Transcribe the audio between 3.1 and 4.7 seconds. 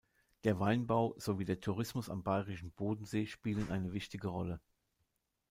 spielen eine wichtige Rolle.